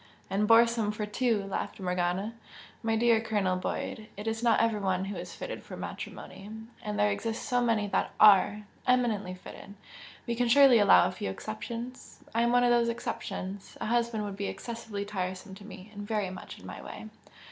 "And 0.31 0.47
boresome 0.47 0.91
for 0.93 1.05
two!" 1.05 1.43
laughed 1.43 1.79
Morgana 1.79 2.33
"My 2.81 2.95
dear 2.95 3.21
Colonel 3.21 3.55
Boyd! 3.55 4.07
It 4.17 4.25
is 4.25 4.41
not 4.41 4.59
every 4.59 4.79
one 4.79 5.05
who 5.05 5.15
is 5.15 5.35
fitted 5.35 5.61
for 5.61 5.77
matrimony 5.77 6.49
and 6.81 6.97
there 6.97 7.11
exist 7.11 7.43
so 7.43 7.61
many 7.61 7.85
that 7.89 8.09
ARE, 8.19 8.63
eminently 8.87 9.35
fitted 9.35 9.75
we 10.25 10.33
can 10.33 10.47
surely 10.47 10.79
allow 10.79 11.05
a 11.07 11.11
few 11.11 11.29
exceptions! 11.29 12.23
I 12.33 12.41
am 12.41 12.51
one 12.51 12.63
of 12.63 12.71
those 12.71 12.89
exceptions. 12.89 13.77
A 13.79 13.85
husband 13.85 14.23
would 14.23 14.35
be 14.37 14.47
excessively 14.47 15.05
tiresome 15.05 15.53
to 15.53 15.63
me, 15.65 15.91
and 15.93 16.01
very 16.01 16.31
much 16.31 16.57
in 16.57 16.65
my 16.65 16.81
way!" 16.81 17.09